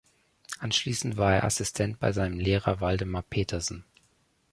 Anschließend 0.57 1.15
war 1.17 1.31
er 1.31 1.43
Assistent 1.43 1.99
bei 1.99 2.11
seinem 2.11 2.39
Lehrer 2.39 2.81
Waldemar 2.81 3.21
Petersen. 3.21 3.83